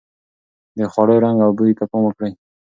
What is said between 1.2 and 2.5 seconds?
رنګ او بوی ته پام وکړئ.